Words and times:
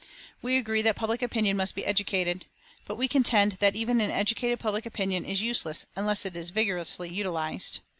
We 0.41 0.57
agree 0.57 0.81
that 0.81 0.95
public 0.95 1.21
opinion 1.21 1.57
must 1.57 1.75
be 1.75 1.85
educated, 1.85 2.47
but 2.87 2.95
we 2.95 3.07
contend 3.07 3.51
that 3.59 3.75
even 3.75 4.01
an 4.01 4.09
educated 4.09 4.59
public 4.59 4.87
opinion 4.87 5.25
is 5.25 5.43
useless 5.43 5.85
unless 5.95 6.25
it 6.25 6.35
is 6.35 6.49
vigorously 6.49 7.09
utilised. 7.09 7.81